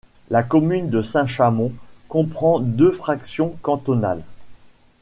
La 0.31 0.41
commune 0.41 0.89
de 0.89 1.03
Saint-Chamond 1.03 1.71
comprend 2.09 2.57
deux 2.59 2.91
fractions 2.91 3.55
cantonales. 3.61 4.23